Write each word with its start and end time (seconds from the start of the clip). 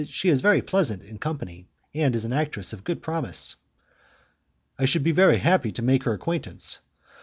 She 0.09 0.29
is 0.29 0.41
very 0.41 0.63
pleasant 0.63 1.03
in 1.03 1.19
company, 1.19 1.67
and 1.93 2.15
is 2.15 2.25
an 2.25 2.33
actress 2.33 2.73
of 2.73 2.83
good 2.83 3.03
promise." 3.03 3.55
"I 4.79 4.85
should 4.85 5.03
be 5.03 5.11
very 5.11 5.37
happy 5.37 5.71
to 5.73 5.83
make 5.83 6.05
her 6.05 6.13
acquaintance." 6.13 6.79